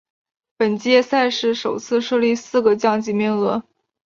[0.57, 3.63] 本届赛事首次设立四个降级名额。